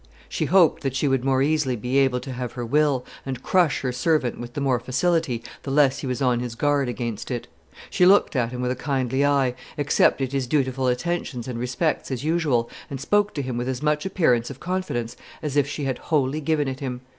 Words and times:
"She 0.27 0.45
hoped 0.45 0.81
that 0.81 0.95
she 0.95 1.07
would 1.07 1.23
more 1.23 1.43
easily 1.43 1.75
be 1.75 1.99
able 1.99 2.19
to 2.21 2.31
have 2.31 2.53
her 2.53 2.65
will, 2.65 3.05
and 3.23 3.43
crush 3.43 3.81
her 3.81 3.91
servant 3.91 4.39
with 4.39 4.53
the 4.53 4.59
more 4.59 4.79
facility, 4.79 5.43
the 5.61 5.69
less 5.69 5.99
he 5.99 6.07
was 6.07 6.23
on 6.23 6.39
his 6.39 6.55
guard 6.55 6.89
against 6.89 7.29
it; 7.29 7.47
she 7.91 8.07
looked 8.07 8.35
at 8.35 8.51
him 8.51 8.63
with 8.63 8.71
a 8.71 8.75
kindly 8.75 9.23
eye, 9.23 9.53
accepted 9.77 10.31
his 10.33 10.47
dutiful 10.47 10.87
attentions 10.87 11.47
and 11.47 11.59
respects 11.59 12.09
as 12.09 12.23
usual, 12.23 12.67
and 12.89 12.99
spoke 12.99 13.35
to 13.35 13.43
him 13.43 13.57
with 13.57 13.69
as 13.69 13.83
much 13.83 14.03
appearance 14.03 14.49
of 14.49 14.59
confidence 14.59 15.15
as 15.43 15.55
if 15.55 15.67
she 15.67 15.83
had 15.83 15.99
wholly 15.99 16.41
given 16.41 16.67
it 16.67 16.79
him." 16.79 17.01